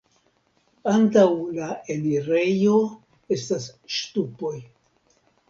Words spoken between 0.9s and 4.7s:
Antaŭ la enirejo estas ŝtupoj.